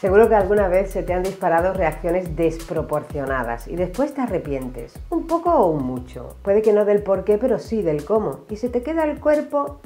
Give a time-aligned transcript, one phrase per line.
[0.00, 5.26] Seguro que alguna vez se te han disparado reacciones desproporcionadas y después te arrepientes, un
[5.26, 6.36] poco o un mucho.
[6.42, 8.40] Puede que no del por qué, pero sí del cómo.
[8.48, 9.80] Y se te queda el cuerpo.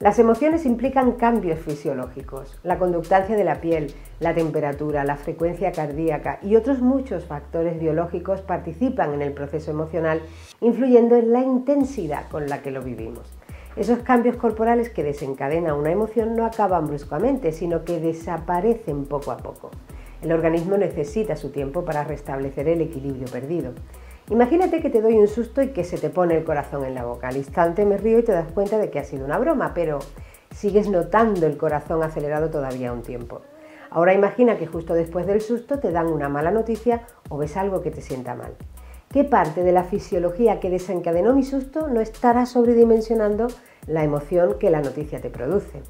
[0.00, 6.40] Las emociones implican cambios fisiológicos, la conductancia de la piel, la temperatura, la frecuencia cardíaca
[6.42, 10.20] y otros muchos factores biológicos participan en el proceso emocional,
[10.60, 13.32] influyendo en la intensidad con la que lo vivimos.
[13.76, 19.36] Esos cambios corporales que desencadena una emoción no acaban bruscamente, sino que desaparecen poco a
[19.36, 19.70] poco.
[20.22, 23.72] El organismo necesita su tiempo para restablecer el equilibrio perdido.
[24.30, 27.04] Imagínate que te doy un susto y que se te pone el corazón en la
[27.04, 27.28] boca.
[27.28, 29.98] Al instante me río y te das cuenta de que ha sido una broma, pero
[30.54, 33.42] sigues notando el corazón acelerado todavía un tiempo.
[33.90, 37.82] Ahora imagina que justo después del susto te dan una mala noticia o ves algo
[37.82, 38.54] que te sienta mal.
[39.10, 43.46] ¿Qué parte de la fisiología que desencadenó mi susto no estará sobredimensionando
[43.86, 45.82] la emoción que la noticia te produce?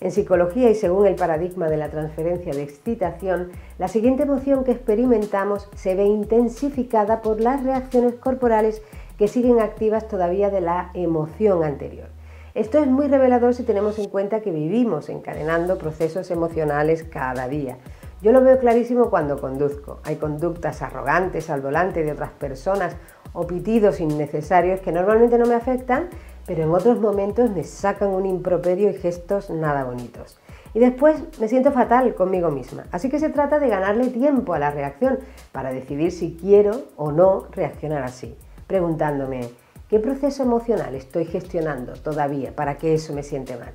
[0.00, 4.70] En psicología y según el paradigma de la transferencia de excitación, la siguiente emoción que
[4.70, 8.80] experimentamos se ve intensificada por las reacciones corporales
[9.18, 12.06] que siguen activas todavía de la emoción anterior.
[12.54, 17.78] Esto es muy revelador si tenemos en cuenta que vivimos encadenando procesos emocionales cada día,
[18.20, 20.00] yo lo veo clarísimo cuando conduzco.
[20.04, 22.96] Hay conductas arrogantes al volante de otras personas
[23.32, 26.08] o pitidos innecesarios que normalmente no me afectan,
[26.46, 30.40] pero en otros momentos me sacan un improperio y gestos nada bonitos.
[30.74, 32.84] Y después me siento fatal conmigo misma.
[32.90, 35.20] Así que se trata de ganarle tiempo a la reacción
[35.52, 39.48] para decidir si quiero o no reaccionar así, preguntándome,
[39.88, 43.72] ¿qué proceso emocional estoy gestionando todavía para que eso me siente mal?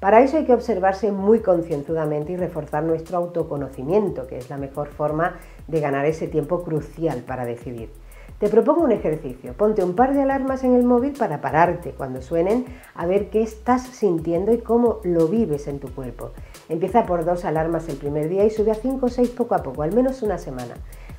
[0.00, 4.88] Para eso hay que observarse muy concienzudamente y reforzar nuestro autoconocimiento, que es la mejor
[4.88, 7.90] forma de ganar ese tiempo crucial para decidir.
[8.38, 9.54] Te propongo un ejercicio.
[9.54, 13.40] Ponte un par de alarmas en el móvil para pararte cuando suenen a ver qué
[13.40, 16.32] estás sintiendo y cómo lo vives en tu cuerpo.
[16.68, 19.62] Empieza por dos alarmas el primer día y sube a cinco o seis poco a
[19.62, 20.74] poco, al menos una semana.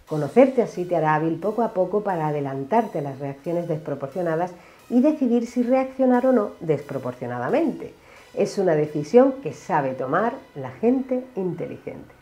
[0.07, 4.53] Conocerte así te hará hábil poco a poco para adelantarte a las reacciones desproporcionadas
[4.87, 7.93] y decidir si reaccionar o no desproporcionadamente.
[8.33, 12.16] Es una decisión que sabe tomar la gente inteligente.